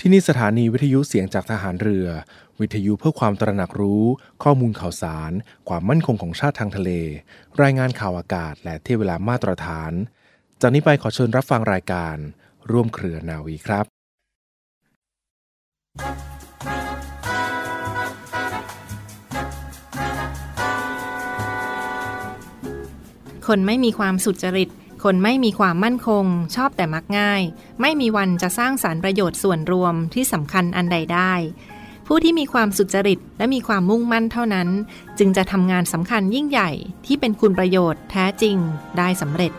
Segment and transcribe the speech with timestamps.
[0.00, 2.08] ที่นี่สถานีวิทยุเสียงจากทหารเรือ
[2.60, 4.04] วิทยุเพื่อความตระหนักรู้
[4.42, 5.32] ข้อมูลข่าวสาร
[5.68, 6.90] ความมั่นคงของชาติทางทะเล
[7.62, 9.92] รายงานข่าวอากาศ และเทียเวลามาตรฐาน
[10.60, 12.16] จากนี้ไปขอเชิญรับฟังรายการ
[12.70, 13.86] ร่วมเครือนาวีครับ
[23.46, 24.70] คนไม่มีความสุจริต
[25.10, 26.24] คนไม่มีความมั่นคง
[26.56, 27.42] ชอบแต่มักง่าย
[27.80, 31.32] ไม่มีวันจะสร้างสารรประโยชน์ส่วนรวมที่สำคัญอันใดได้
[32.06, 34.68] ผู้ที่มีความสุจริตและมีความมุ่งมั่นเท่านั้น
[35.18, 36.70] จึงจะทำงานสำคัญยิ่งใหญ่
[37.06, 38.56] ที่เป็นคุณประโยชน์แท้จริง
[38.98, 39.52] ได้สำเร็จ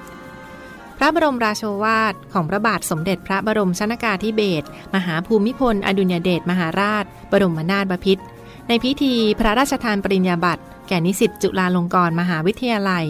[0.98, 8.24] พระบรมราโชวาทของพระบาทสมเด็จพระบรมชนากาธิเบศรมหาภูมิพล อดุลยเดชมหาราช บรมนาถบพิตร
[8.68, 13.08] ในพิธีพระราชทานปริญญาบัตรแก่นิสิตจุฬาลงกรณ์มหาวิทยาลัย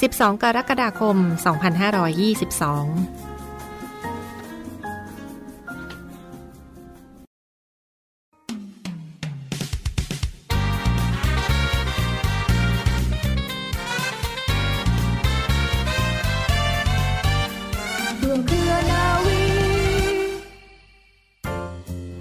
[0.00, 1.26] 12 กรกฎาคม 2522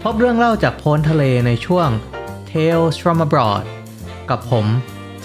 [0.08, 1.90] พบเรื่องเล่าจากโพ้นทะเลในช่วง
[2.52, 3.66] Tales from abroad
[4.30, 4.66] กับผม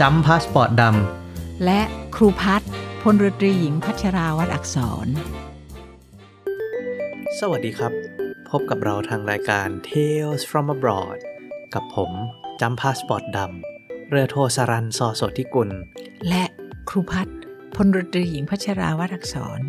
[0.01, 1.20] จำพาสปอร์ตดำ
[1.65, 1.81] และ
[2.15, 2.71] ครูพัฒน์
[3.03, 5.07] พลเรือตรีหญิงพัชราวัดอักษร
[7.39, 7.93] สวัสดีครับ
[8.51, 11.19] พบกับเราทางรายการ Tales from abroad
[11.75, 12.11] กับผม
[12.61, 15.71] จำพาสปอร์ตดำเรือโทสรันซอโสธิกุล
[16.29, 16.45] และ
[16.89, 17.39] ครูพัฒน์
[17.75, 19.61] พลเรือตรีหญิงพัชราวัดอักษร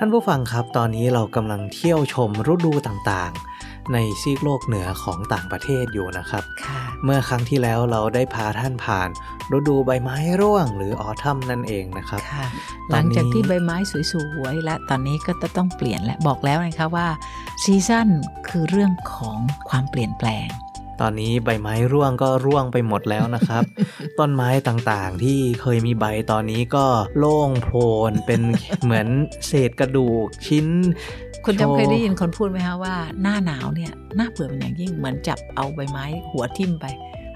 [0.00, 9.08] ท่านผู้ฟังครับ ตอนนี้เรากำลังเที่ยวชมฤดูต่างๆ ในซีกโลกเหนือของต่างประเทศอยู่นะครับค่ะเมื่อครั้งที่แล้วเราได้พาท่านผ่าน
[9.56, 12.46] ฤดูใบไม้ร่วงหรือออทัมนั่นเองนะครับค่ะ
[12.92, 13.76] ตอนนี้หลังจากที่ใบไม้
[14.12, 17.08] สวยๆและตอนนี้ก็จะต้องเปลี่ยนและบอกแล้วนะคะว่า
[17.62, 18.08] ซีซั่น
[18.48, 20.48] คือเรื่องของความเปลี่ยนแปลง
[21.00, 23.62] ตอนนี้ใบไม้ร่วงก็ร่วงไปหมดแล้วนะครับ
[24.18, 26.86] ต้นไม้ต่างๆ ที่เคยมีใบตอนนี้ก็
[27.18, 27.76] โล่งโพล
[28.10, 28.40] นเป็น
[28.84, 29.06] เหมือน
[29.46, 30.66] เศษกระดูกชิ้น
[31.44, 36.86] คุณโชจำว์เคยได้ยินคนพูดไหมคะว่าหน้าหนาวเนี่ยน่าเบื่อเป็นอย่างยิ่งเหมือนจับเอาใบไม้หัวทิ่มไป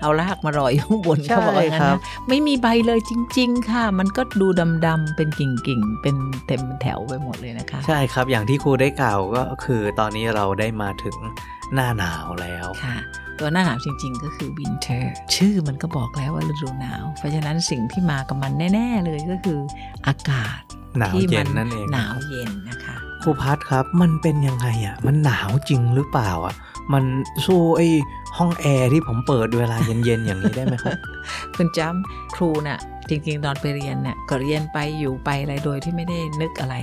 [0.00, 1.98] เอารากมารอยข้างบนใช่เขาบอกว่างั้นครันะบ
[2.28, 4.46] ไม่มีใบเลยจริง ๆ ค่ะ มันก็ดู
[4.86, 6.16] ดำๆเป็นกิ่งๆ เป็น
[6.46, 11.16] เต็มเป็นแถวไปหมดเลยนะคะ ใช่ครับอย่างที่ครูได้กล่าวก็คือตอนนี้เราได้มาถึง
[11.74, 12.96] หน้าหนาวแล้วค่ะ
[13.38, 15.04] ตัวหน้าหนาวจริง ๆ ก็คือ winter
[15.34, 19.58] ชื่อมันก็บอกแล้วว่าฤดูหนาว เพราะฉะนั้นสิ่งที่มากับมันแน่ ๆ เลยก็คือ
[20.06, 20.60] อากาศ
[20.98, 26.54] หนาวที่เย็มันนั่นเองหนาวเย็นนะคะครูพัดครับมันเป็นยังไงอะมันหนาวจริงหรือเปล่าอะ
[26.92, 27.04] มัน
[27.46, 27.88] สู้ไอ้
[28.38, 30.98] ห้องแอร์ที่ผมเปิดเวลาเย็นๆอย่างนี้ได้ไหมครับ
[31.56, 32.78] คุณจำครูน่ะ
[33.08, 36.74] จริงๆ ตอนไปเรียนเนี่ยก็เรียนไปอยู่ไปอะไรโดยที่ไม่ได้นึกอะไร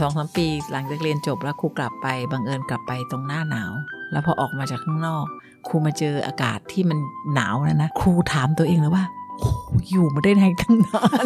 [0.00, 3.72] สองสามปีหลังจากเรียนจบแล้วครูกลับไปบังเอิญกลับไปตรงหน้าหนาว
[4.12, 5.26] แล้วพอออกมาจากข้างนอก
[5.66, 6.98] ครูมาเจออากาศที่มัน
[7.34, 9.04] หนาวนะนะครูถามตัวเองเลยว่า
[9.38, 11.24] โอ้โหอยู่มาได้ไงตั้งนาน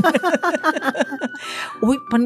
[1.82, 2.22] อุ้ยมัน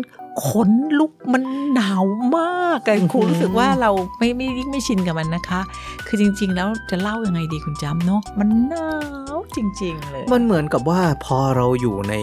[0.46, 1.42] ขนลุกมัน
[1.74, 2.04] หนาว
[2.36, 5.60] มากอะครูรู้สึกว่าเราไม่ไม่ยิ่งไม่ชินกับมันนะคะ
[6.06, 8.88] คือจริง ๆ แล้วจะเล่ายังไงดีคุณจำเนาะมันหนา
[9.25, 9.25] ว
[9.56, 12.14] จริง ๆ เลย มันเหมือนกับว่าพอเราอยู่ใน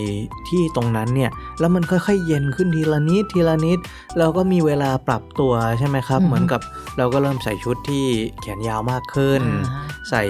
[0.49, 3.79] ที่ตรงนั้นเนี่ย แล้วมันค่อยๆ เย็นขึ้นทีละนิดทีละนิด
[4.19, 6.61] เราก็มีเวลาปรับตัวใช่ไหมครับอือฮึเหมือนกับ
[6.97, 8.05] เราก็เริ่มใส่ชุดที่
[8.41, 9.41] แขนยาวมากขึ้น
[9.71, 10.23] อ่าใส่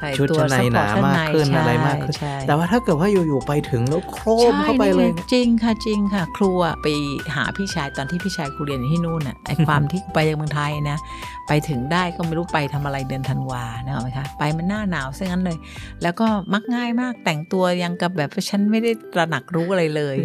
[0.00, 6.86] ใส่ชุดตัวชั้นในหนามากขึ้น support อะไรมากขึ้นใช่ใช่แต่ว่าถ้าเกิดว่าอยู่ๆไปถึงแล้วโครมเข้าไปเลยใช่นี่จริงค่ะจริงค่ะ ครูอะไป
[7.34, 10.98] หาพี่ชายตอนที่พี่ชายครูเรียนอยู่ที่นู่นอะไอความที่ไปยังเมืองไทยนะ
[11.48, 15.56] ไปถึงได้ก็ไม่รู้ไปทำอะไรเดือนธันวานะไหมคะไปมันหน้าหนาวซะงั้นเลย
[16.02, 20.16] แล้วก็มักง่ายมากแต่งตัวยังกับแบบว่าฉันไม่ได้ตระหนักรู้อะไรเลย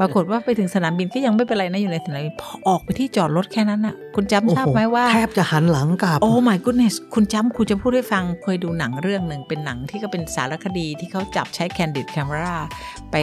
[0.00, 12.56] ปรากฏว่าไปถึงสนามบินก็ยังไม่เป็นไรนะอยู่ในสนามบินพอออกไปที่จอดรถแค่นั้นอะคุณจำทราบไหมว่าแทบจะหันหลังกลับโอ้ my goodness คุณจำครูจะพูดให้ฟังเคยดูหนังเรื่องหนึ่งเป็นหนังที่ก็เป็นสารคดีที่เขาจับใช้ candid camera
[13.12, 13.16] ไป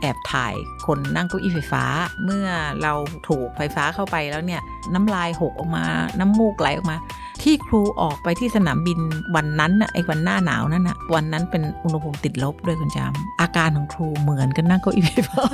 [0.00, 0.54] แอบถ่าย
[0.86, 1.84] คนนั่งเก้าอี้ไฟฟ้า
[2.24, 2.46] เมื่อ
[2.82, 2.92] เรา
[3.28, 4.62] ถูกไฟฟ้าเข้าไปแล้วเนี่ย
[4.94, 5.84] น้ำลายหกออกมา
[6.18, 6.96] น้ำมูกไหลออกมา
[7.42, 8.98] ที่ครูออกไปที่สนามบิน
[9.36, 15.44] วันนั้นน่ะไอ้วันหน้าหนาวนั่นน่ะวันนั้นเป็นอุณหภูมิติดลบด้วยคุณจำอาการของครูเหมือนกันนั่งเก้าอี้ไฟฟ้า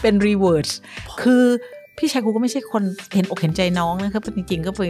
[0.00, 0.70] เป็น reverse
[1.22, 1.44] คือ
[1.98, 2.82] พี่ชายครูก็ไม่ใช่คน
[3.14, 4.82] เห็นอกเห็นใจน้องนะครับจริงๆก็ไป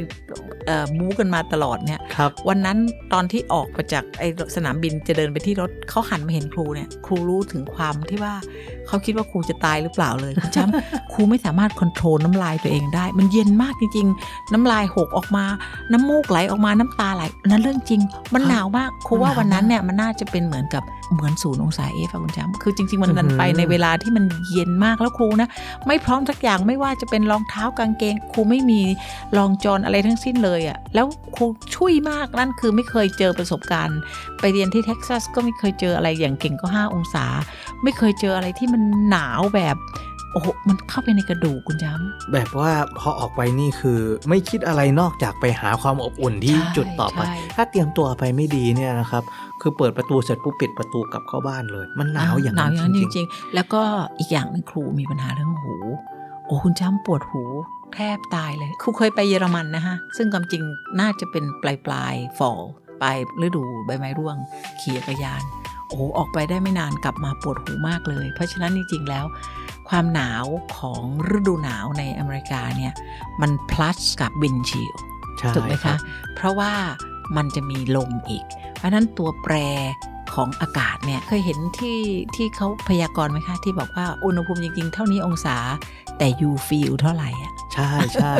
[0.66, 2.78] เอ่อบู๊กันมาตลอดเนี่ยครับวันนั้น
[3.12, 4.22] ตอนที่ออกมาจากไอ
[4.56, 8.34] สนามบินจะเดินไปที่รถเขาหันมาเห็นครูเนี่ยครูรู้ถึงความที่ว่า
[8.86, 15.44] เขาคิดว่าครูจะตายหรือเปล่าเลยคุณจำครูไม่สามารถควบคุมน้ำลายตัวเองได้ มันเย็นมากจริงๆ น้ำลายหกออกมา
[15.92, 18.00] น้ำมูกไหลออกมาน้ำตาไหลนั่นเรื่องจริง
[18.34, 20.82] มันหนาวมากครูว่าวันนั้นเนี่ยมันน่าจะเป็นเหมือนกับ
[21.12, 25.48] เหมือนศูนย์องศาเอฟอะคุณจำคือจริง ๆ มันอื้อหือไปในเวลาที่มันเย็นมากแล้วครูนะ
[25.86, 28.82] ไม่พร้อมสักอย่างไม่ว่าจะเป็นรองเท้ากางเกง ครูไม่มี
[29.36, 31.06] รองจอนอะไรทั้งสิ้นเลยอะ่ะ แล้ว
[31.36, 33.98] ครูช่วยมากนั่นคือไม่เคยเจอประสบการณ์
[34.40, 37.24] ไปเรียนที่เท็กซัสก็ไม่เคยเจออะไรอย่างเก่งก็ 5 องศา
[37.82, 39.76] ไม่เคยเจออะไรที่มันหนาวแบบ
[40.32, 49.22] โอ้โห มันเข้าไปในกระดูกคุณย้ำแบบว่าพอออกไปนี่คือไม่คิดอะไรนอกจากไปหาความอบอุ่นที่ใช่จุดต่อไปใช่ถ้าเตรียมตัวไปไม่ดีเนี่ยนะครับ
[49.68, 53.82] คือเปิดประตูเสร็จปุ๊บปิดประตูกลับเข้าบ้านเลย มันหนาวอย่างหนาวอย่างนั้นจจริงริงๆ แล้วก็
[54.18, 55.74] อีกอย่างหนึงครูมีปัญหาเรื่องหู
[56.46, 57.42] โอ้คุณจ้ำปวดหู
[57.94, 60.62] แทบตายเลยครูเคยไปเยอรมันนะฮะ ซึ่งความจริง
[61.00, 62.60] น่าจะเป็นปลายปลายฟอล
[63.00, 63.16] ปลาย
[63.46, 64.36] ฤดูใบไม้ร่วง
[64.80, 65.42] ขี่จักรยาน
[65.88, 69.24] โอ้ออกไปได้ไม่นานกลับมาปวดหูมากเลย เพราะฉะนั้นจริงๆแล้ว
[69.88, 70.44] ความหนาว
[70.78, 71.02] ของ
[71.36, 72.92] ฤดูหนาวในอเมริกาเนี่ย
[73.40, 75.98] มัน plus กับวินชิลๆใช่ถูกไหมรัคะบ
[76.34, 76.72] เพราะว่า
[77.36, 78.44] มันจะมีลมอีก
[78.76, 79.54] เพราะฉะนั้นตัวแปร
[80.34, 82.00] ของอากาศเนี่ยเคยเห็นที่
[82.36, 85.56] ที่เขาพยากรณ์ไหมคะที่บอกว่าอุณหภูมิจริง ๆ เท่านี้องศา
[86.18, 88.34] แต่ you feel เท่าไหร่อะใช่ใช่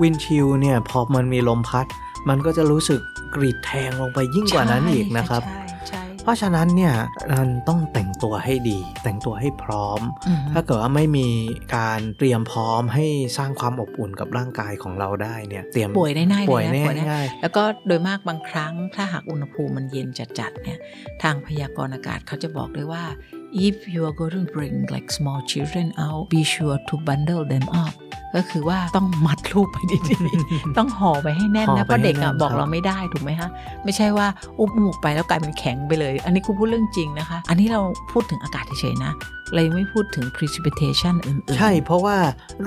[0.00, 1.86] วินชิลเนี่ยพอมันมีลมพัด
[2.28, 3.00] มันก็จะรู้สึก
[3.34, 6.94] กรีดแทงลงไปยิ่งกว่านั้นอีกนะครับ ใช่ใช่ เพราะฉะนั้นเนี่ย
[7.38, 11.28] มันต้องแต่งตัวให้ดี แต่งตัวให้พร้อมอืมถ้าเกิดว่าไม่มี
[11.76, 13.06] การเตรียมพร้อมให้
[13.38, 20.08] สร้างความอบอุ่นกับร่างกายของเราได้เนี่ยเตรียมป่วยได้ง่ายป่วยเลยนะแน่ป่วยได้ง่ายแล้วก็โดยมากบางครั้งถ้าหากอุณหภูมิมันเย็น
[20.38, 20.78] จัดๆเนี่ย
[21.22, 23.04] ทางพยากรณ์อากาศเขาจะบอกด้วยว่า
[23.52, 27.66] if you are going to bring like small children out be sure to bundle them
[27.84, 27.94] up
[28.36, 33.48] ก็คือว่าต้องมัดลูกไปดีๆ ต้องห่อไปให้แน่นห่อนะไปเพราะเด็กให้แน่อะนบอกครับเราไม่ได้ถูกไหมฮะ
[33.84, 34.26] ไม่ใช่ว่า
[34.58, 37.80] อุ้มออกไปแล้วกลายเป็นแข็งไปเลย อันนี้ครูพูดเรื่องจริงนะคะ อันนี้เรา
[38.12, 39.12] พูดถึงอากาศเฉยๆนะ
[39.52, 42.16] เรายังไม่พูดถึง precipitation อื่นๆ ใช่เพราะว่า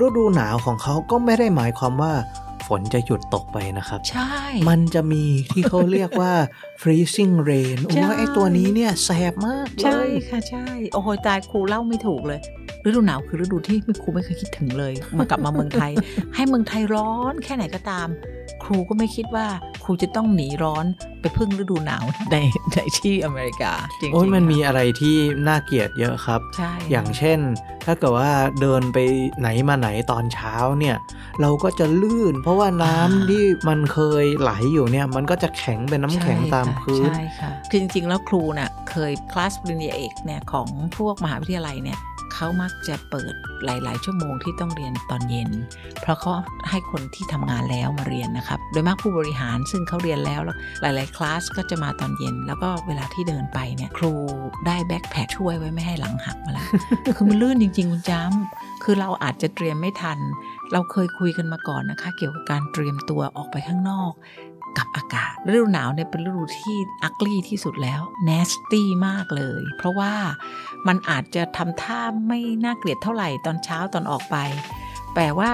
[0.04, 2.12] ฤดูหนาวของเขาก็ไม่ได้หมายความว่า
[2.66, 4.34] ฝนจะหยุดตกไปนะครับ ใช่
[4.68, 6.32] มันจะมีที่เขาเรียกว่า
[6.82, 12.40] freezing rain โอ้ใช่ยไอตัวนี้เนี่ยแสบมากเลใช่ยค่ะใช่ โอ้โหตายครูเล่าไม่ถูกเลย
[12.86, 15.92] ฤดูหนาวคือฤดูที่ครูไม่เคยคิดถึงเลยมากลับมาเมืองไทย
[16.34, 18.08] ให้เมืองไทยร้อนแค่ไหนก็ตาม
[18.64, 19.46] ครูก็ไม่คิดว่า
[19.82, 20.86] ครูจะต้องหนีร้อน
[21.20, 22.36] ไปพึ่งฤดูหนาวใน
[22.72, 25.16] ในที่อเมริกาจริงๆโอ้ยมันค่ะมีอะไรที่
[25.48, 27.38] น่าเกลียดเยอะครับ ใช่ อย่างเช่น
[27.86, 28.98] ถ้าเกิดว่าเดินไป
[29.40, 30.96] ไหนมาไหนตอนเช้าเนี่ย
[31.40, 42.00] เราก็จะลื่นเพราะว่าน้ำที่มันเคยไหลอยู่เนี่ย มันก็จะแข็งเป็นน้ำแข็งใช่ตามค่ะพื้นใช่ค่ะคือจริง ๆ แล้วครูน่ะเคยคลาสปริญญาเอกเนี่ยของพวกมหาวิทยาลัยเนี่ย
[42.38, 43.34] เขามักจะเปิด
[43.64, 45.50] หลาย ๆ ชั่วโมงที่ต้องเรียนตอนเย็น
[46.00, 46.32] เพราะเขา
[46.70, 54.12] ให้คนที่ทำงานแล้วมาเรียนนะครับ โดยมากผู้บริหารซึ่งเขาเรียนแล้วแล้วหลาย ๆ คลาสก็จะมาตอนเย็น แล้วก็เวลาที่เดินไปเนี่ยครู
[54.66, 56.66] ได้แบ็คแพคช่วยไว้ไม่ให้หลังหักมาแล้ว
[57.16, 60.18] คือมันลื่นจริง ๆ คุณจ้ำคือเราอาจจะเตรียมไม่ทัน
[60.76, 64.12] เราเคยคุยกันมาก่อนนะคะ เกี่ยวกับการเตรียมตัวออกไปข้างนอก
[64.78, 70.12] กับอากาศฤดูหนาวเนี่ยเป็นฤดูที่อักลี่ที่สุดแล้ว nasty มากเลย เพราะว่า
[70.86, 74.36] มันอาจจะทำท่าไม่น่าเกลียดเท่าไหร่ตอนเช้าตอนออกไป
[75.14, 75.52] แต่ว่า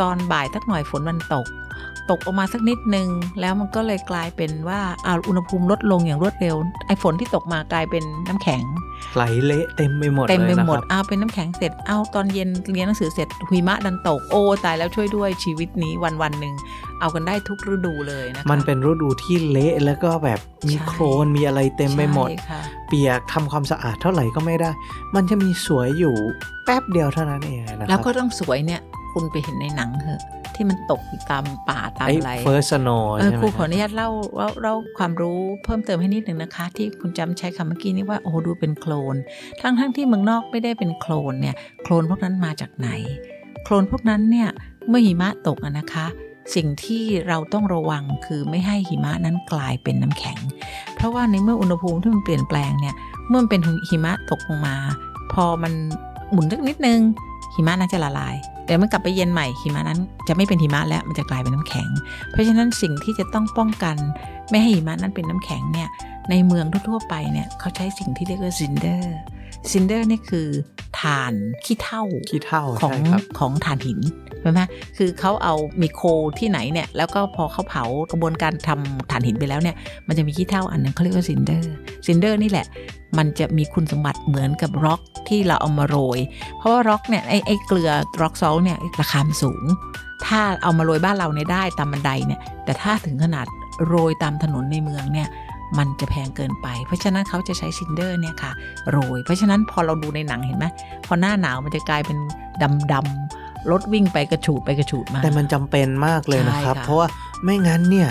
[0.00, 1.46] ตอนบ่ายทักหน่อยฝนมันตก
[2.10, 3.08] ตกออกมาสักนิดนึง
[3.40, 6.56] แล้วมันก็เลยกลายเป็นว่าอาอุณหภูมิลดลงอย่างรวดเร็ว
[6.86, 8.62] ไอ้ฝนที่ตกมากลายเป็นน้ำแข็ง
[9.14, 16.54] ไหลเละเต็มไปหมดเต็มเลไปยนะหมคดรับเอาเป็นน้ำแข็งเสร็จเอาตอนเย็นเรียนหนังสือเสร็จหิมะดันตกโอ้ตายแล้วช่วยด้วยชีวิตนี้วันวันๆหนึ่ง
[17.00, 24.70] เอากันได้ทุกฤดูเลยนะคะมันเป็นฤดูที่เละแล้วก็แบบมีใช่โครนมีอะไรเต็มไปหมดใช่ค่ะเปียกทำความสะอาดเท่าไหร่ก็ไม่ได้
[25.14, 26.14] มันจะมีสวยอยู่
[26.64, 28.80] แป๊บเดียวเท่านั้นเองนะครับแล้วก็ต้องสวยเนี่ย
[29.12, 30.20] คุณไปเห็นในหนังเหอะ
[30.56, 39.16] ที่มันตกอยู่ตามป่าตามไอ้อะไรเฟิร์สโนเออใช่ไหมครูขออบนุญาตเล่าเล่าเล่าความรู้เพิ่มเติมให้นิดหนึ่งนะคะ ที่คุณจำใช้คำเมื่อกี้นี้ว่าโอ้โหดูเป็นโคลน
[39.60, 42.88] ทั้งทั้งที่เมืองนอกไม่ได้เป็นโคลนเนี่ยโคลนพวกนั้นมาจากไหน
[43.64, 44.48] โคลนพวกนั้นเนี่ย
[44.88, 46.06] เมื่อหิมะตกอะนะคะ
[46.54, 50.38] สิ่งที่เราต้องระวังคือไม่ให้หิมะนั้นกลายเป็นน้ำแข็ง
[50.94, 52.94] เพราะว่าในเมื่ออุณหภูมิที่มันเปลี่ยนแปลงเนี่ย
[53.28, 54.76] เมื่อมันเป็นหิมะตกลงมา
[55.32, 55.72] พอมัน
[56.32, 57.00] หมุนสักนิดนึง
[57.54, 61.88] หิมะนั้นจะละลาย เดี๋ยวมันกลับไปเย็นใหม่หิมะนั้นจะไม่เป็นหิมะแล้วมันจะกลายเป็นน้ำแข็ง
[62.30, 63.96] เพราะฉะนั้นสิ่งที่จะต้องป้องกัน
[64.50, 65.88] ไม่ให้หิมะนั้นเป็นน้ำแข็งเนี่ย
[66.30, 70.48] ในเมืองทั่วๆไปเนี่ยเขาใช้สิ่งที่เรียกว่า cinder cinder นี่คือ
[71.00, 74.00] ถ่านขี้เถ้าขี้เถ้าของใช่ครับของถ่านหิน
[74.40, 74.60] ใช่ไหม
[74.96, 76.02] คือเขาเอามีโค
[76.38, 79.76] ที่ไหนเนี่ย แล้วก็พอเขาเผากระบวนการทำถ่านหินไปแล้วเนี่ย
[80.08, 81.74] มันจะมีขี้เถ้าอันนึงเขาเรียกว่า cinder
[82.06, 82.66] cinder นี่แหละ
[83.18, 86.18] มันจะมีคุณสมบัติเหมือนกับร็อกที่เราเอามาโรย
[86.58, 87.90] เพราะว่าร็อกเนี่ยไอ้ไอ้เกลือ
[88.22, 89.62] rock salt เนี่ยราคามันสูง
[90.26, 93.46] ถ้าเอามาโรยบ้านเราเนี่ยได้ตามบันไดเนี่ย แต่ถ้าถึงขนาด
[93.86, 95.28] โรยตามถนนในเมืองเนี่ย
[95.78, 98.52] มันจะแพงเกินไป เพราะฉะนั้นเขาจะใช้ cinder เนี่ยค่ะ
[98.90, 100.66] โรย เพราะฉะนั้นพอเราดูในหนังเห็นไหม
[101.06, 102.18] พอหน้าหนาวมันจะกลายเป็น
[102.62, 107.08] ดำดำๆรถวิ่งไปกระฉูดไปกระฉูดมา แต่มันจำเป็นมากเลยนะครับใช่ค่ะเพราะว่า
[107.44, 108.10] ไม่งั้นเนี่ย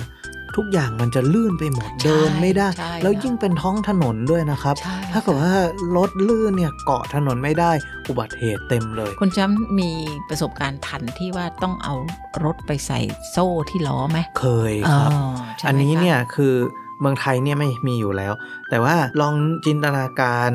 [0.58, 5.54] ทุกอย่างมันจะลื่นไปหมดเดินไม่ได้ใช่แล้วยิ่งเป็นท้องถนนด้วยนะครับใช่ถ้าเกิดว่า
[5.98, 7.72] รถลื่นเนี่ยเกาะถนนไม่ได้
[8.08, 9.90] อุบัติเหตุเต็มเลย คุณจ้ำมี
[10.30, 11.96] ประสบการณ์ทันที่ว่าต้องเอา
[12.46, 13.00] รถไปใส่
[13.32, 15.20] โซ่ที่ล้อไหมเคยครับอ๋อ
[15.58, 16.54] ใช่ไหมอันนี้คะเนี่ยคือ
[17.02, 18.34] เมืองไทยเนี่ยไม่มีอยู่แล้ว
[18.70, 20.50] แต่ว่าลองจินตนาการ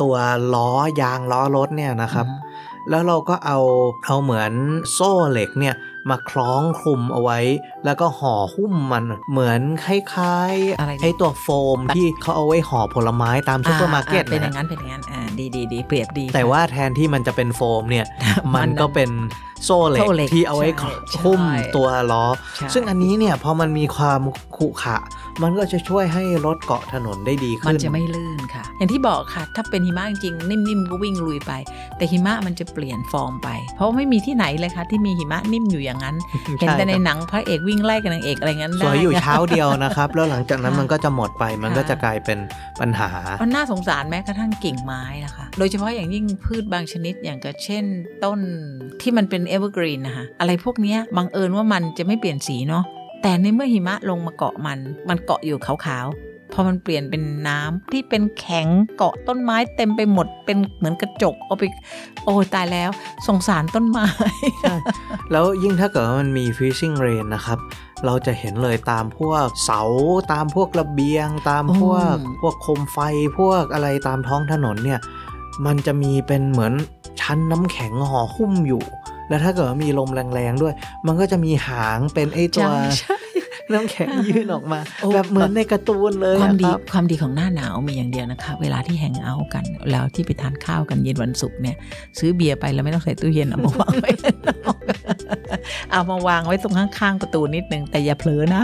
[0.00, 0.14] ตัว
[0.54, 3.58] ล้อยางล้อรถเนี่ยนะครับอืมแล้วเราก็เอา
[4.06, 4.52] เอาเหมือน
[4.92, 5.74] โซ่เหล็กเนี่ย
[6.08, 7.38] มาคล้องคลุมเอาไว้
[7.84, 18.06] แล้วก็ห่อหุ้มมันเหมือนคล้ายอะไรๆไอ้ตัวโฟมที่เขาเอาไว้ห่อผลไม้ตามซุปเปอร์มาร์เก็ตอ่ะนะเป็นอย่างนั้นเป็นอย่างนั้นอ่าดีดีดีเปรียบดี แต่ว่าแทนที่มันจะเป็นโฟมเนี่ย
[18.54, 19.10] มันมันก็เป็น
[19.64, 21.42] โซ่เหล็กโซ่เหล็กที่เอาไว้ใช่ใช่หุ้ม
[21.76, 22.26] ตัวล้อ
[22.56, 24.20] ใช่ซึ่งอันนี้เนี่ยพอมันมีความ
[24.56, 24.98] ขรุขระ
[25.42, 31.52] มันก็จะช่วยให้รถเกาะถนนได้ดีมันขึ้นจะไม่ลื่นค่ะ อย่างที่บอกค่ะ ถ้าเป็นหิมะจริงๆนิ่มๆก็วิ่งลุยไป
[31.96, 36.14] แต่หิมะมันจะเปลี่ยนฟอร์มไป เพราะไม่มีที่ไหนเลยค่ะที่มีหิมะนิ่มอยู่อย่างนั้น
[36.58, 42.38] เห็นแต่ในหนังพระเอกวิ่งไล่กับนางเอกอะไรงั้นสวยอยู่ได้เช้าเดียวนะครับ แล้วหลังจากนั้นค่ะมันก็จะหมดไปมันค่ะก็จะกลายเป็น
[42.80, 43.10] ปัญหา
[43.42, 47.84] มันน่าสงสารแม้กระทั่งกิ่งไม้นะคะ โดยเฉพาะอย่างยิ่งพืชบางชนิดอย่างก็เช่น
[48.24, 48.40] ต้น
[49.00, 52.84] ที่มันเป็น evergreen นะคะอะไรพวกเนี้ยบังเอิญว่ามันจะไม่เปลี่ยนสีเนาะ
[53.22, 54.78] แต่ในเมื่อหิมะลงมาเกาะมัน
[55.08, 58.66] มันเกาะอยู่ขาวๆ พอมันเปลี่ยนเป็นน้ำที่เป็นแข็ง
[58.96, 61.62] เกาะต้นไม้เต็มไปหมดเป็นเหมือนกระจกเอาไป
[62.24, 62.90] โอ้ยตายแล้ว
[63.26, 64.06] สงสารต้นไม้
[64.60, 64.74] ใช่
[65.32, 67.58] แล้วยิ่งถ้าเกิดว่ามันมี freezing rain นะครับ
[68.06, 69.82] เราจะเห็นเลยตามพวกเสา
[70.32, 72.98] ตามพวกระเบียง ตามพวกอืมพวกโคมไฟ
[73.38, 75.00] พวกอะไรตามท้องถนนเนี่ย
[75.66, 76.72] มันจะมีเป็นเหมือน
[77.20, 78.84] ชั้นน้ำแข็งห่อหุ้มอยู่
[79.28, 80.74] แล้วถ้าเกิดว่ามีลมแรงๆด้วย
[81.06, 83.16] มันก็จะมีหางเป็นไอตัวใช่ใช่
[83.74, 91.76] น้ำแข็งยื่นออกมาโอ้แบบเหมือนในการ์ตูนเลยความอะดีครับความดีของหน้าหนาวมีอย่างเดียวนะคะ เวลาที่แฮงเอาท์กัน แล้วที่ไปทานข้าวกันเย็นวันศุกร์เนี่ย
[92.18, 94.78] ซื้อเบียร์ไปแล้วไม่ต้องใส่ตู้เย็นเอามาวางไว้ข้างนอก
[95.90, 98.62] เอามาวางไว้ตรงข้างๆประตูนิดนึงแต่อย่าเผลอนะ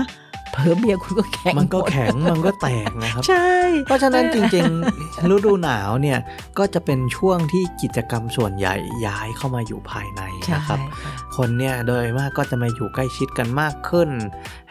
[0.57, 3.51] เผลอเบียร์คุณก็แข็งมันก็หดแข็งมันก็แตกนะครับ ใช่
[3.87, 6.19] เพราะฉะนั้นจริงๆ ฤดูหนาวเนี่ย
[6.59, 8.75] ก็จะเป็นช่วงที่กิจกรรมส่วนใหญ่
[9.07, 14.09] ย้ายเข้ามาอยู่ภายในใช่นะครับค่ะคนเนี่ยโดยมากก็จะมาอยู่ใกล้ชิดกันมากขึ้น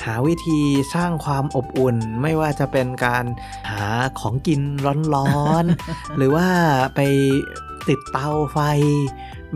[0.03, 0.61] หาวิธี
[0.93, 3.25] สร้างความอบอุ่น ไม่ว่าจะเป็นการ
[3.71, 3.85] หา
[4.19, 4.61] ของกิน
[5.15, 6.47] ร้อนๆ หรือว่า
[6.95, 6.99] ไป
[7.87, 8.59] ติดเตาไฟ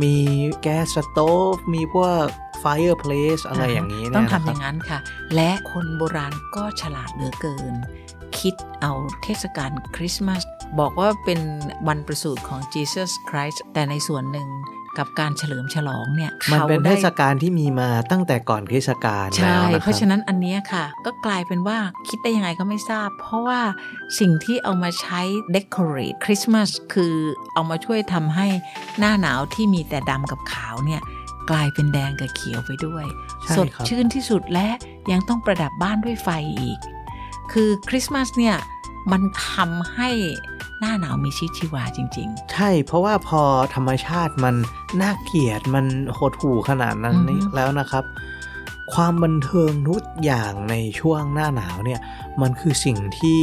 [0.02, 0.16] มี
[0.62, 2.26] แก๊สสโต๊ฟมีพวก
[2.64, 5.00] fireplace อะไรอย่างนี้ต้อเนี่งยทำนะอครับย่างนั้นค่ะ
[5.36, 7.74] และคนโบราณก็ฉลาดเหลือเกิน
[8.40, 10.42] คิดเอาเทศกาลคริสต์มาส
[10.80, 11.40] บอกว่าเป็น
[11.88, 14.50] วันประสูติของ Jesus Christ แต่ในส่วนหนึ่ง
[14.98, 21.78] กับการเฉลิมฉลองเนี่ยมันเป็นขาเทได้ศกาลที่มีมาตั้งแต่ก่อนคริสตกาลใช่แล้วนะคเพรับราะฉะนั้นอันเนี้ยค่ะ ก็กลายเป็นว่า
[22.10, 23.62] คิดได้ยังไงก็ไม่ทราบ เพราะว่า
[24.20, 25.22] สิ่งที่เอามาใช้
[25.56, 27.16] decorate Christmas คือ
[27.54, 28.48] เอามาช่วยทำให้
[29.00, 31.02] หน้าหนาวที่มีแต่ดำกับขาวเนี่ย
[31.50, 33.06] กลายเป็นแดงกับเขียวไปด้วย
[33.44, 34.68] ใช่สดครับชื่นที่สุดและ
[35.12, 36.30] ยังต้องประดับบ้านด้วยไฟ
[36.60, 36.80] อีก
[37.52, 38.58] คือคริสต์มาสเนี่ย
[39.12, 40.10] มันทำให้
[40.80, 43.42] หน้าหนาวมีชีวิตชีวาจริงใช่เพราะว่าพอ
[43.76, 44.56] ธรรมชาติมัน
[45.02, 48.04] น่าเกลียดมันโหดหู่ขนาดนั้นอือฮึนี่แล้วนะครับ
[48.94, 52.00] ความบันเทิงทุกอย่างในช่วงหน้าหนาวเนี่ย
[52.42, 53.42] มันคือสิ่งที่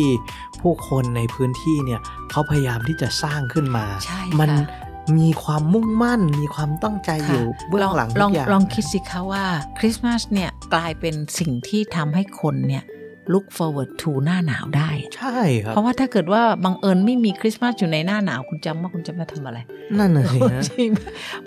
[0.60, 4.85] ผู้คนในพื้นที่เนี่ยเขาพยายามที่จะสร้างขึ้นมาใช่มัค่ะ
[5.18, 9.44] มีความมุ่งมั่น มีความตั้งใจๆอยู่เบื้องหลังลทุองกอย่างลองคิดสิคะว่า
[9.78, 12.84] คริสต์มาสเนี่ยกลายเป็นสิ่งที่ทำให้คนเนี่ย
[13.32, 19.58] look forward to หน้าหนาวได้ ใช่ครับ เพราะว่าถ้าเกิดว่าบังเอิญไม่มีคริสต์มาสอยู่ในหน้าหนาวคุณจำว่าคุณจะมาทำอะไร
[19.98, 20.90] นั่นน่ะสิฮะจริง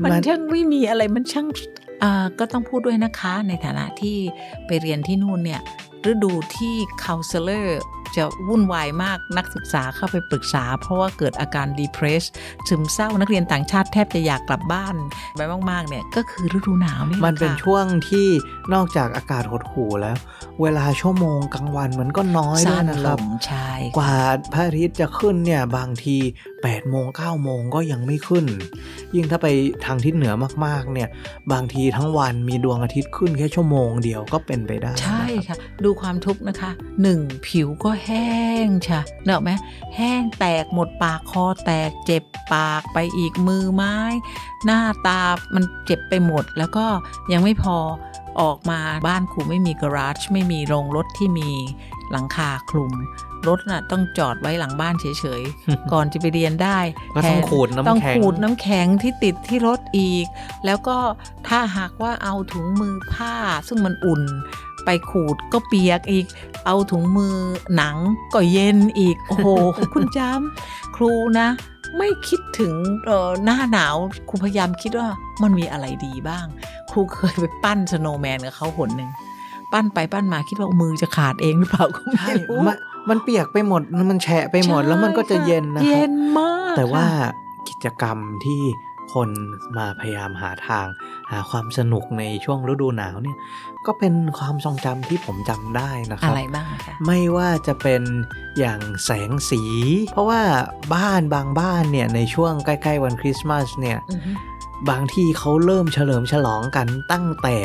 [0.01, 1.48] มันมันช่างไม่มีอะไรมันช่าง
[2.04, 4.18] อ่าก็ต้องพูดด้วยนะคะในฐานะที่
[4.68, 5.62] ไปเรียนที่นู่นเนี่ย
[6.12, 7.68] ฤดูที่ counselor
[8.18, 12.24] จะวุ่นวายมากนักศึกษาเข้าไปปรึกษา เพราะว่าเกิดอาการ depress
[12.68, 14.96] ซึมเศร้านักเรียนต่างชาติแทบจะอยากกลับบ้าน
[15.36, 18.28] ไปมากๆเนี่ยก็คือฤดูหนาวนี่แหละมันเป็นค่ะช่วงที่
[18.74, 20.18] นอกจากอากาศหดหู่แล้ว
[20.62, 24.13] เวลาชั่วโมงกลางวันมันก็น้อยด้วยสั้นนะคลรับงใช่กว่า
[24.54, 26.18] พระอาทิตย์จะขึ้นเนี่ยบางที
[26.54, 28.46] 8โมง9โมงก็ยังไม่ขึ้น
[29.16, 29.48] ยิ่งถ้าไป
[29.86, 30.34] ทางทิศเหนือ
[30.66, 31.10] มากๆเนี่ย
[31.51, 38.29] บางทีทั้งวันมีดวงอาทิตย์ขึ้นแค่ชั่วโมงเดียวก็เป็นไปได้ ใช่นะครับค่ะ ดูความทุกข์นะคะหนึ่งผิวก็แห้
[38.65, 39.51] งใช่เนกอะไหม
[39.96, 43.96] แห้งแตกหมดปากคอแตกเจ็บปากไปอีกมือไม้
[44.65, 45.22] หน้าตา
[45.56, 46.86] มันเจ็บไปหมด แล้วก็
[47.32, 47.77] ยังไม่พอ
[48.41, 51.50] ออกมาบ้านครูไม่มีกราจไม่มีโรงรถที่มี
[52.12, 52.94] หลังคาคลุม
[53.48, 55.06] รถน่ะต้องจอดไว้หลังบ้านเฉ
[55.39, 56.79] ยๆ ก่อนจะไปเรียนได้
[57.15, 60.25] ก็ต้องแทนขูดน้ำต้องแข็งขูดน้ำแข็งที่ติดที่รถอีก
[60.65, 60.98] แล้วก็
[61.48, 63.34] ถ้าหากว่าเอาถุงมือผ้า
[63.68, 64.24] ซึ่งมันอุ่น
[64.91, 66.25] ไปขูดก็เปียกอีก
[66.65, 67.36] เอาถุงมือ
[67.75, 67.96] หนัง
[68.34, 69.48] ก็เย็นอีก โอ้โห
[69.93, 71.48] คุณจำครูนะ
[71.98, 72.74] ไม่คิดถึง
[73.05, 73.96] เอ่อหน้าหนาว
[74.29, 75.08] ครูพยายามคิดว่า
[75.41, 76.46] มันมีอะไรดีบ้าง
[76.91, 79.10] ครูเคยไปปั้นสโนว์แมนกับเขาหนหนึ่ง
[79.72, 82.77] ปั้นไปปั้นมาคิดว่ามือจะขาดเองหรือเปล่าก็ไม่ใช่รู้มัน
[83.10, 83.81] มันเปียกไปหมด
[84.12, 87.31] มันแฉะไปหมดแล้วมันก็จะเย็นนะคเย็รับนมากแต่ว่าค่ะ
[87.69, 88.62] กิจกรรมที่
[89.13, 89.30] คน
[89.78, 90.88] มาพยายามหาทาง
[91.32, 93.38] หาความสนุกในช่วงฤดูหนาวเนี่ย
[93.86, 98.01] ก็เป็นความทรงจำที่ผมจำได้นะครัอะบไรบ้างอะคะไม่ว่าจะเป็น
[98.60, 99.62] อย่างแสงสี
[100.13, 100.42] เพราะว่า
[100.96, 104.32] บ้านบางบ้านเนี่ยในช่วงใกล้ ๆ วันคริสต์มาสเนี่ยอือฮึ
[104.89, 107.57] บางที่เขาเริ่มเฉลิมฉลองกันตั้งแต่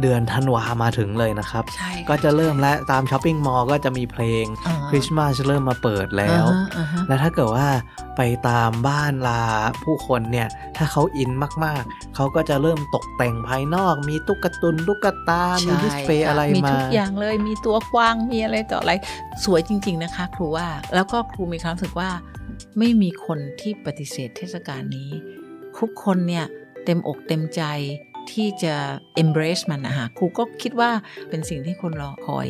[0.00, 7.68] เดือนธันวามาถึงเลยนะครับใช่ค่ะก็จะเริ่มแล้วตาม shopping mall ก็จะมีเพลงอ่าคริสต์มาสเริ่มมาเปิดแล้วอ่าฮะอ่าฮะแล้วถ้าเกิดว่า
[8.16, 9.42] ไปตามบ้านลา
[9.84, 11.30] ผู้คนเนี่ย ถ้าเขา in
[11.64, 18.92] มากๆ เขาก็จะเริ่มตกแต่งภายนอก มีตุ๊กตุนตุ๊กตา มี display ใช่ค่อะไรมีมาทุกอย่างเลย มีตัวกวาง มีอะไรต่ออะไร
[19.44, 22.10] สวยจริง ๆนะคะ ครูว่า แล้วก็ครูมีความรู้สึกว่า
[22.78, 25.10] ไม่มีคนที่ปฏิเสธเทศกาลนี้
[25.78, 26.44] ทุกคนเนี่ย
[26.84, 27.62] เต็มอกเต็มใจ
[28.34, 28.74] ที่จะ
[29.22, 30.90] embrace มันนะคะครูก็คิดว่า
[31.28, 32.46] เป็นสิ่งที่คนรอคอย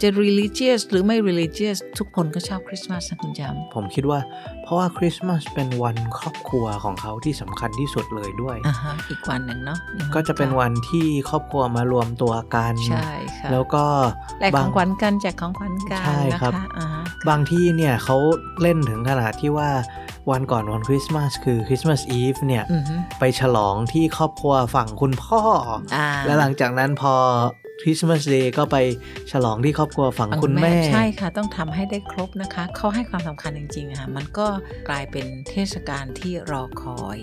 [0.00, 4.20] จะ religious หรือไม่ religious ทุกคนก็ชอบคริสต์มาสนะคุณจำผมคิดว่า
[4.62, 9.78] เพราะว่าคริสต์มาสเป็นวันครอบครัวของเขาที่สำคัญที่สุดเลยด้วยอ่าฮะอีกวันหนึ่งเนาะ
[10.14, 13.84] ก็จะเป็นวันที่ครอบครัวมารวมตัวกัน ใช่ค่ะแล้วก็
[14.40, 18.16] แลกของขวัญกันแจกของขวัญกันใช่นะครับคะอ่าฮะบางที่เนี่ยเขา
[18.62, 19.70] เล่นถึงขนาดที่ว่า
[20.30, 25.40] วันก่อนวันคริสต์มาสคือคริสต์มาสอีฟเนี่ยอือฮึไปฉลองที่ครอบครัวฝั่งคุณพ่อ
[25.96, 27.14] อ่าและหลังจากนั้นพอ
[27.82, 28.76] คริสต์มาสเดย์ก็ไป
[29.32, 34.46] ฉลองที่ครอบครัวฝั่งคุณแม่ ใช่ค่ะ ต้องทำให้ได้ครบนะคะ เขาให้ความสำคัญจริงๆอะค่ะ มันก็
[34.88, 37.18] กลายเป็นเทศกาลที่รอคอย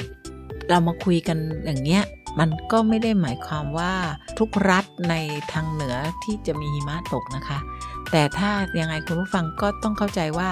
[0.69, 2.03] เรามาคุยกันอย่างเงี้ย
[2.39, 3.93] มันก็ไม่ได้หมายความว่า
[4.39, 5.15] ทุกรัฐใน
[5.53, 7.57] ทางเหนือที่จะมีหิมะตกนะคะ
[8.11, 8.49] แต่ถ้า
[8.79, 10.49] ยังไงคุณผู้ฟังก็ต้องเข้าใจว่า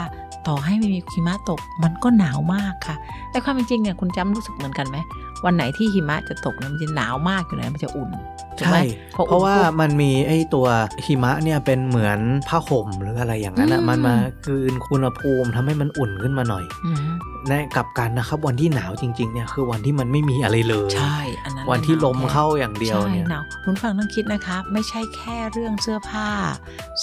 [0.48, 2.96] ต่อให้ไม่มีหิมะตก มันก็หนาวมากค่ะ
[3.32, 4.98] แต่ความเป็นจริงเนี่ยคุณจำรู้สึกเหมือนกันไหม
[5.46, 8.12] วันไหนที่หิมะจะตกเนี่ยมันจะหนาวมากอยู่แล้วมันจะอุ่น
[8.58, 8.82] ถูกไหมใช่
[9.16, 10.68] พอเพราะว่าอุ่นปุ๊บมันมีไอ้ตัว
[11.06, 12.20] หิมะเนี่ยเป็นเหมือน
[12.50, 14.16] ผ้าห่มหรืออะไรอย่างนั้นอะอืมมันมา
[14.48, 17.08] กลืนอุณหภูมิทำให้มันอุ่นขึ้นมาหน่อยอืม
[17.48, 26.30] ในกลับกันนะครับวันที่หนาวจริงๆเนี่ยคือวันที่มันไม่มีอะไรเลย ใช่อันนั้นวันที่ลมหนวแท้เข้าอย่างเดียวเนี่ยใช่หนาวคุณฟังต้องคิดนะคะ ไม่ใช่แค่เรื่องเสื้อผ้า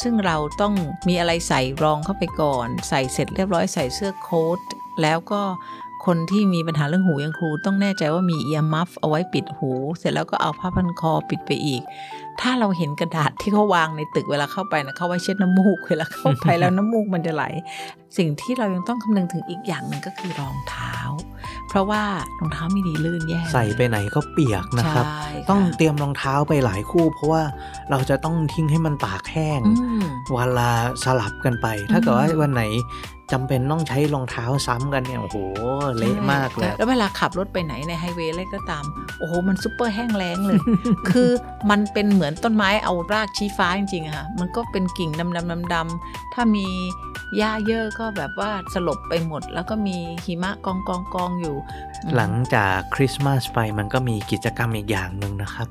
[0.01, 0.75] ซึ่งเราต้อง
[1.09, 4.61] มีอะไรใส่รองเข้าไปก่อน ใส่เสร็จเรียบร้อยใส่เสื้อโค้ท
[5.03, 5.43] แล้วก็
[6.07, 11.83] คนที่มีปัญหาเรื่องหูอย่างครู ต้องแน่ใจว่ามีเอียร์มัฟเอาไว้ปิดหู เสร็จแล้วก็เอาผ้าพันคอปิดไปอีก
[12.41, 17.45] ถ้าเราเห็นกระดาษที่เขาวางในตึกเวลาเข้าไปนะเขาไว้เช็ดน้ำมูกเวลาเข้าไปแล้วน้ำมูกมันจะไหล
[18.19, 20.97] สิ่งที่เรายังต้องคำนึงถึงอีกอย่างหนึ่งก็คือรองเท้า
[21.69, 22.03] เพราะว่า
[22.39, 27.43] รองเท้าไม่ดีลื่นแย่ใส่ไปไหนก็เปียกนะครับใช่ค่ะต้องเตรียมรองเท้าไปหลายคู่ เพราะว่า
[27.91, 30.05] เราจะต้องทิ้งให้มันตากแห้งอืม
[30.37, 30.73] วันละ
[31.05, 32.63] สลับกันไป ถ้าเกิดว่าอืมวันไหน
[33.33, 35.39] จำเป็นต้องใช้รองเท้าซ้ำกันเนี่ยโอ้โห
[35.97, 38.85] เละมากเลยใช่แล้วเวลาขับรถไปไหนในไฮเวย์อะไรก็ตาม
[39.19, 40.61] โอ้โห มันซุปเปอร์แห้งแล้งเลย
[41.11, 41.31] คือ
[41.71, 46.67] มันเป็นเหมือนต้นไม้เอารากชี้ฟ้าจริงๆอะค่ะ มันก็เป็นกิ่งดำๆดำๆถ้ามี
[47.37, 51.57] หญ้าเยอะก็แบบว่าสลบไปหมด แล้วก็มีหิมะกองกองกองๆๆอยู่
[52.17, 55.69] หลังจากคริสต์มาสไปมันก็มีกิจกรรมอีกอย่างหนึ่งนะครับ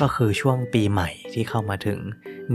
[0.00, 2.00] ก็คือช่วงปีใหม่ที่เข้ามาถึง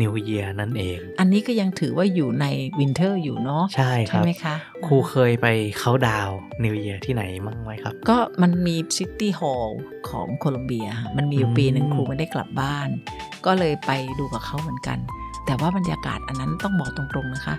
[0.02, 2.46] New Year นั่นเอง อันนี้ก็ยังถือว่าอยู่ใน
[2.80, 12.90] winter อยู่เนาะใช่ครับใช่ไหมคะครูเคยไป countdown New Year ที่ไหนมั่งไหมครับ ก็มันมี city hall ของโคลัมเบียค่ะมันมีอยู่อืมปีหนึ่งครูไม่ได้กลับบ้าน
[13.46, 14.98] ก็เลยไปดูกับเขาเหมือนกัน
[15.46, 17.56] แต่ว่าบรรยากาศอันนั้นต้องบอกตรงๆนะคะ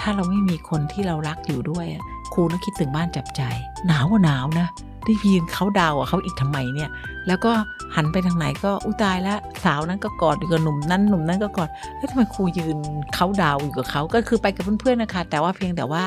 [0.00, 2.02] ถ้าเราไม่มีคนที่เรารักอยู่ด้วยอะ
[2.34, 3.42] ครูนึกคิดถึงบ้านจับใจ
[3.86, 4.68] หนาวว่าหนาวนะ
[5.04, 6.90] ได้ยืนเขาดาวอะเขาอีกทำไมเนี่ย
[7.26, 7.52] แล้วก็
[7.94, 12.76] หันไปทางไหนก็อุยตายแล้วสาวนั้นก็กอดอยู่กับหนุ่มนั้นหนุ่มนั้นก็กอดเฮ้ยทำไมครูยืน
[13.14, 16.04] เขาดาวอยู่กับเขาก็คือไปกับเพื่อนๆนะคะ แต่ว่าเพียงแต่ว่า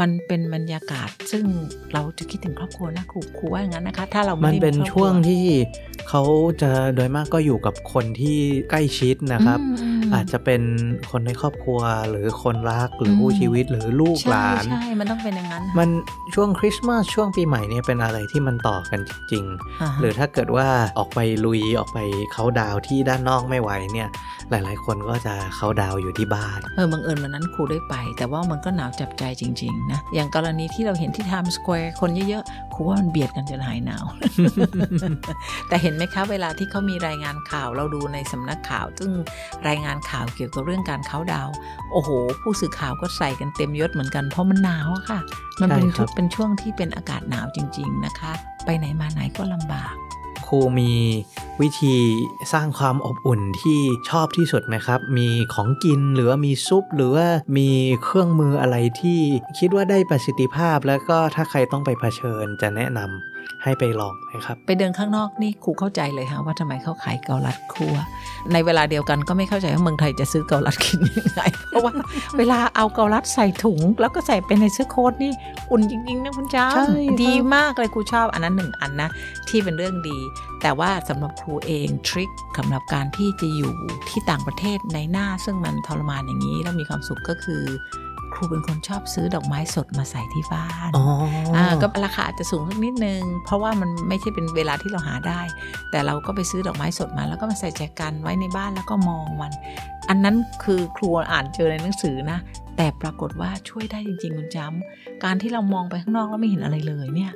[0.00, 1.44] มันเป็นบรรยากาศ ซึ่ง
[1.92, 5.44] เราจะคิดถึงครอบครัวนะครูครูว่าอย่างนั้นนะคะ ถ้าเรามัไม่นได้เป็นครอบครัช่วงที่
[6.08, 6.22] เขา
[6.62, 8.38] จะโดยมากก็อยู่กับคนที่
[8.70, 10.62] ใกล้ชิดนะครับอืมอาจจะเป็น
[11.10, 15.88] คนในครอบครัวหรือคนรักหรือคู่อืมชีวิตหรือลูกหลานใช่ใช่มันต้องเป็นอย่างนั้นค่ะมัน
[16.34, 21.98] ช่วงคริสต์มาสช่วงปีใหม่เนี่ยเป็นอะไรที่มันต่อกันจริงๆ อ่าฮะหรือถ้าเกิดว่าออกไปลุยออกไป
[22.32, 24.08] เขาน์ดาวน์ที่ด้านนอกไม่ไหวเนี่ย
[24.50, 34.04] หลายๆ คนก็จะเขาน์ดาวน์อยู่ที่บ้านเออบังเอิญวันนั้นครูได้ไป แต่ว่ามันก็หนาวจับใจจริงๆนะอย่างกรณีที่เราเห็นที่ Times Square คนเยอะๆครูว่ามันเบียดกันจนหายหนาว
[35.68, 39.10] แต่เห็นไหมคะเวลาที่เขามีรายงานข่าวเราดูในสำนักข่าว ซึ่ง
[39.68, 41.54] รายงานข่าวเกี่ยวกับเรื่องการเขาน์ดาวน์
[41.92, 42.10] โอ้โห
[42.42, 45.20] ผู้สื่อข่าวก็ใส่กันเต็มยศเหมือนกันเพราะมันหนาวอะค่ะ
[45.60, 48.32] มันเป็นใช่ครับชุดเป็นช่วงที่เป็นอากาศหนาวจริง ๆนะคะ
[48.64, 49.94] ไปไหนมาไหนก็ลำบาก
[50.46, 50.92] ครูมี
[51.60, 51.96] วิธี
[52.52, 53.80] สร้างความอบอุ่นที่
[54.10, 57.26] ชอบที่สุดไหมครับ มีของกินหรือว่ามีซุป หรือว่า
[57.58, 57.68] มี
[58.04, 59.20] เครื่องมืออะไรที่
[59.58, 67.96] คิดว่าได้ประสิทธิภาพ แล้วก็ถ้าใครต้องไปเผชิญจะแนะนำ ให้ไปลองไหมครับ ไปเดินข้างนอกนี่ครูเข้าใจเลยค่ะว่าทำไมเขาขายเกาลัดคั่ว
[68.52, 71.92] ในเวลาเดียวกันก็ไม่เข้าใจว่าเมืองไทยจะซื้อเกาลัดกินยังไงเพราะว่า
[72.38, 75.32] เวลาเอาเกาลัดใส่ถุง แล้วก็ใส่ไปในเสื้อโค้ทนี่
[75.70, 79.08] อุ่นจริงๆนะคุณเจ้าใช่ครับดีมากเลยครูชอบอันนั้นหนึ่งอันนะ
[79.48, 80.18] ที่เป็นเรื่องดี
[80.62, 83.74] แต่ว่าสำหรับครูเองทริคสำหรับการที่จะอยู่
[84.08, 87.62] ที่ต่างประเทศในหน้าซึ่งมันทรมานอย่างนี้แล้วมีความสุขก็คือ
[88.36, 95.40] ครูเป็นคนชอบซื้อดอกไม้สดมาใส่ที่บ้านอ๋อออ่าก็ราคาอาจจะสูงสักนิดนึง เพราะว่ามันไม่ใช่เป็นเวลาที่เราหาได้
[95.90, 99.52] แต่เราก็ไปซื้อดอกไม้สดมา แล้วก็มาใส่แจกันไว้ในบ้านแล้วก็มองมัน
[100.08, 102.38] อันนั้นคือครูอ่านเจอในหนังสือนะ
[102.76, 107.32] แต่ปรากฏว่าช่วยได้จริงๆคุณจำการที่เรามองไปข้างนอกแล้วไม่เห็นอะไรเลยเนี่ย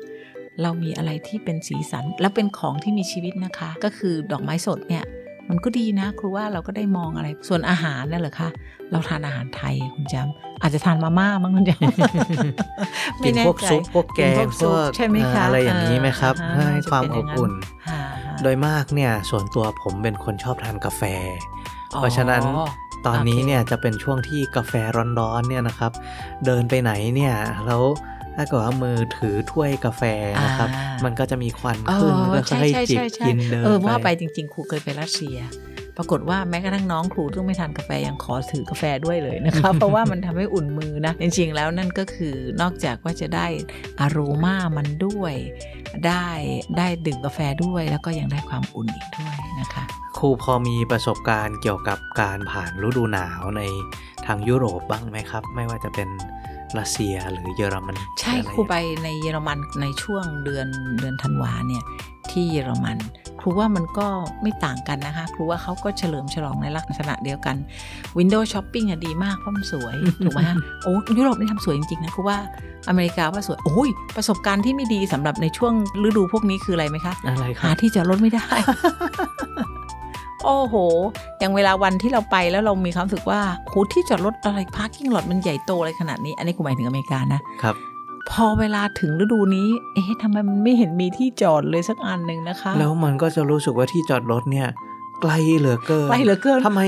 [0.62, 5.04] เรามีอะไรที่เป็นสีสัน และเป็นของที่มีชีวิตนะคะ ก็คือดอกไม้สดเนี่ย
[5.50, 8.48] มันก็ดีนะ ครูว่าเราก็ได้มองอะไร ส่วนอาหารนั่นเหรอคะ
[8.90, 17.52] เราทานอาหารไทยคุณจำอาจจะทานมาม่ามั้งคุณจำกินพวกซุปพวกแกงนพวกซุปพวกใช่ไหมคะอะไรอย่างนี้ไหมครับอ่เพื่อให้ความจะอเป็บย่างอุ่น
[17.88, 18.02] ค่ะ
[18.42, 21.02] โดยมากเนี่ยส่วนตัวผมเป็นคนชอบทานกาแฟ
[21.96, 22.68] เพราะฉะนั้นอ๋อ
[23.06, 24.72] ตอนนี้โอเคเนี่ยจะเป็นช่วงที่กาแฟ
[25.18, 25.92] ร้อนๆเนี่ยนะครับ
[26.46, 27.34] เดินไปไหนเนี่ย
[27.66, 27.82] แล้ว
[28.36, 30.02] ถ้าเกิดว่ามือถือถ้วยกาแฟ
[30.44, 35.38] นะครับอ่ามัมันก็จะมีควันเอขึ้นอก็ใช่ให้ใช่จิบใช่ใช่กินเดินเออว่าไปไปจริง ๆ ครูเคยไปรัสเซีย
[35.96, 43.46] ปรากฏว่าแม้กระทั่งน้องครูต้องไม่ทานกาแฟยังขอถือกาแฟด้วยเลยนะคะ เพราะว่ามันทำให้อุ่นมือนะ จริง ๆ แล้วนั่นก็คือนอกจากว่าจะได้
[44.00, 45.34] อารมามันด้วย
[46.06, 46.26] ได้
[46.78, 49.84] ได้ดื่มกาแฟด้วยแล้วก็ยังได้ความอุ่นอีกด้วยนะคะ
[50.18, 53.62] ครูพอมีประสบการณ์เกี่ยวกับการผ่านฤดูหนาวใน
[54.26, 56.08] ทางยุโรปบ้างไหมครับ ไม่ว่าจะเป็น
[56.78, 60.66] รัสเซียหรือเยอรมัน ใช่อะครูไปในเยอรมันในช่วงเดือน
[60.98, 61.85] เดือนธันวาเนี่ย
[62.30, 62.98] ที่เยอรมัน
[63.40, 64.06] ครูว่ามันก็
[64.42, 67.56] ไม่ต่างกันนะคะ ครูว่าเขาก็เฉลิมฉลองในลักษณะเดียวกัน
[68.18, 72.38] Windows Shopping อะดีมากเพราะมันสวย ถูกไหมฮะโอ้ยุโรปนี่ทำสวยจริง ๆ นะครูว่า
[72.88, 75.74] อเมริกาว่าสวย โอ้ย ประสบการณ์ที่ไม่ดีสำหรับในช่วง
[76.06, 78.46] ฤดูพวกนี้คืออะไรไหมคะ อะไรครับ หาที่จอดรถไม่ได้
[80.44, 80.74] โอ้โห
[81.38, 87.74] อย่างเวลาวันที่เราไปแล้วเรามีความรู้สึกว่าโหที่จอดรถอะไร parking lot มันใหญ่โตอะไรขนาดนี้ อันนี้กูหมายถึงอเมริกานะ ครับ
[88.31, 94.68] พอเวลาถึงฤดูนี้ เอ๊ะทำไมมันไม่เห็นมีที่จอดเลยสักอันหนึ่งนะคะ แล้วมันก็จะรู้สึกว่าที่จอดรถเนี่ย
[95.22, 96.80] ไกลเหลือเกินไกลเหลือเกินทำไม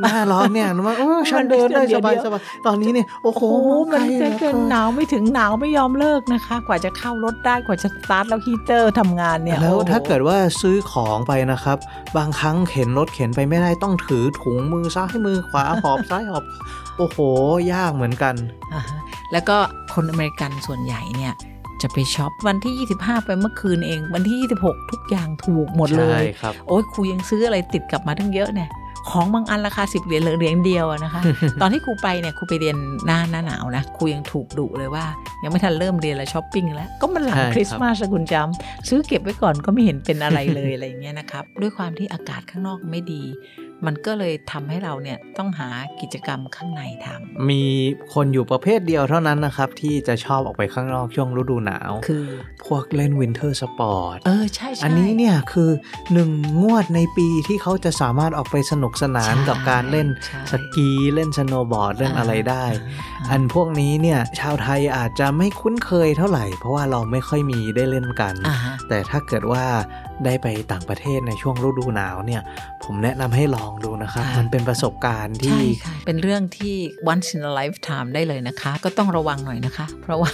[0.00, 11.78] หน้าร้อนเนี่ยว่าเออฉันเดินได้เดี๋สยวบายเดี๋ยวสบายตอนนี้เนี่ยโอ้โหโอ้โหไกมัลนเหลืจะอเกิเกินนหนาวไม่ถึงหนาวไม่ยอมเลิกนะคะ กว่าจะเข้ารถได้กว่าจะสตาร์ทแล้วฮีเตอร์ทำงานเนี่ยแล้วโอ้โหถ้าเกิดว่าซื้อของไปนะครับ
[12.16, 16.44] บางครั้งเข็นรถเข็นไปไม่ได้ต้องถือถุงมือซ้ายมือขวาหอบซ้ายหอบ
[16.98, 17.18] โอ้โห
[17.72, 18.34] ยากเหมือนกัน
[18.74, 18.98] อ่าฮะ
[19.32, 19.56] แล้วก็
[19.94, 21.34] คนอเมริกันส่วนใหญ่เนี่ย
[21.82, 28.70] จะไปช็อปวันที่ 25 ไปเมื่อคืนเอง วันที่ 26 ทุกอย่างถูกหมดเลยใช่ครับโอ้ยครูยังซื้ออะไรติดกลับมาตั้งเยอะเนี่ย
[29.10, 31.22] ของบางอันราคา10เหรียญเหลือเหรียญเดียวอะนะคะ
[31.60, 35.04] ตอนที่ครูไปเนี่ยครูไปเรียนหน้าหน้าหนาวนะครูยังถูกดุเลยว่า
[35.42, 43.22] ยังไม่ทันเริ่มเรียนแล้วช้อปปิ้งแล้ว ก็มันหลังใช่ครับคริสต์มาสอะคุณจำซื้อเก็บไว้ก่อนก็ไม่เห็นเป็นอะไรเลยอะไรอย่างเงี้ยนะครับ ด้วยความที่อากาศข้างนอกไม่ดี
[43.86, 45.68] มันก็เลยทำให้เราเนี่ยต้องหา
[46.00, 47.62] กิจกรรมข้างในทำมี
[48.14, 52.26] คนอยู่ประเภทเดียวเท่านั้นนะครับ ที่จะชอบออกไปข้างนอกช่วงฤดูหนาว คือ
[52.66, 55.70] พวกเล่น winter sport เออ ใช่ใช่อันนี้เนี่ยคือ
[56.12, 56.30] หนึ่ง
[56.62, 69.64] งวดในปีที่เขาจะสามารถออกไปสนุกสนานใช่กับการเล่นใช่สกีเล่นสโนว์บอร์ดเล่นอะไรได้ อ่าอันพวกนี้เนี่ยชาวไทยอาจจะไม่คุ้นเคยเท่าไหร่ เพราะว่าเราไม่ค่อยมีได้เล่นกันอ่าฮะแต่ถ้าเกิดว่า
[70.24, 72.42] ได้ไปต่างประเทศในช่วงฤดูหนาวเนี่ย
[72.88, 76.74] ผมแนะนำให้ลองดูนะครับค่ะมันเป็นประสบการณ์ที่ใช่ค่ะเป็นเรื่องที่
[77.12, 80.32] once in a lifetime ได้เลยนะคะ ก็ต้องระวังหน่อยนะคะ เพราะว่า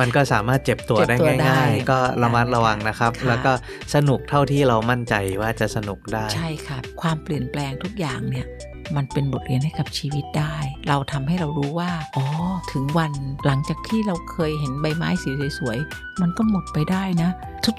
[0.00, 3.52] มันก็สามารถเจ็บตัวเจ็บได้ตัวได้ง่าย ๆ ก็ระมัดระวังนะครับค่ะแล้วก็
[3.94, 8.46] สนุกเท่าที่เรามั่นใจว่าจะสนุกได้ ใช่ค่ะ ความเปลี่ยนแปลงทุกอย่างเนี่ย
[8.96, 10.54] มันเป็นบทเรียนให้กับชีวิตได้
[10.88, 12.24] เราทำให้เรารู้ว่า อ๋อ
[12.72, 13.12] ถึงวัน
[13.46, 17.30] หลังจากที่เราเคยเห็นใบไม้สีสวยๆ มันก็หมดไปได้นะ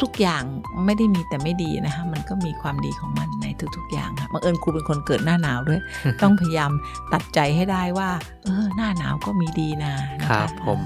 [0.03, 0.43] ทุกๆอย่าง
[0.85, 5.81] ไม่ได้มีแต่ไม่ดีนะคะมันก็มีความดีของมันในทุกๆอย่างค่ะบังเอิญครูเป็นคนเกิดหน้าหนาวด้วย
[6.21, 6.71] ต้องพยายาม
[7.13, 8.09] ตัดใจให้ได้ว่า
[8.43, 10.79] เออ หน้าหนาวก็มีดีนะนะะครับผม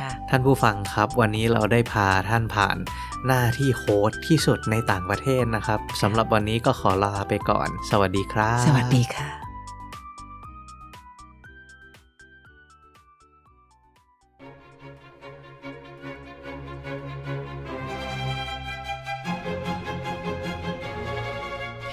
[0.00, 2.76] ค่ะท่านผู้ฟังครับ วันนี้เราได้พาท่านผ่าน
[3.26, 9.43] หน้าที่โฮสต์ที่สุดในต่างประเทศนะครับสำหรับวันนี้ก็ขอลาไปก่อน สวัสดีครับ สวัสดีค่ะ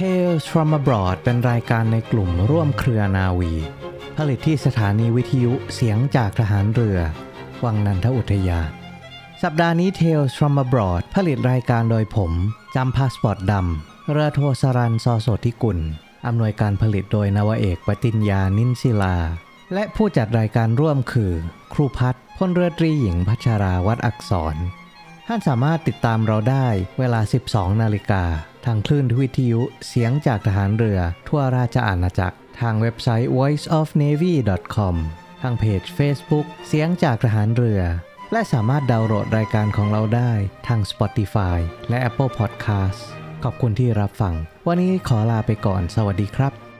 [0.01, 3.53] Tales from abroad เป็นรายการในกลุ่มร่วมเครือนาวี
[4.17, 6.99] ผลิตที่สถานีวิทยุเสียงจากทหารเรือ
[7.63, 8.69] วังนันทอุทยาน
[9.43, 12.31] สัปดาห์นี้ Tales from abroad ผลิตรายการโดยผม
[12.75, 15.79] จำพาสปอร์ตดำเรือโทสรันซอโสธิกุล
[16.27, 19.17] อำนวยการผลิตโดยนวเอกปติญญานินศิลา
[19.73, 21.33] และผู้จัดรายการร่วมคือ
[21.73, 24.57] ครูพัฒน์พลเรือตรีหญิงพัชราวัดอักษร
[25.27, 26.67] ท่านสามารถติดตามเราได้
[26.99, 28.23] เวลา 12 นาฬิกา
[28.65, 34.95] ทางคลื่นวิทยุเสียงจากทหารเรือทั่วราชอาณาจักร ทางเว็บไซต์ voiceofnavy.com
[35.41, 37.81] ทางเพจ Facebook เสียงจากทหารเรือ
[38.31, 40.31] และสามารถดาวน์โหลดรายการของเราได้
[40.67, 41.57] ทาง Spotify
[41.89, 42.99] และ Apple Podcast
[43.43, 44.33] ขอบคุณที่รับฟัง
[44.67, 46.70] วันนี้ขอลาไปก่อน สวัสดีครับ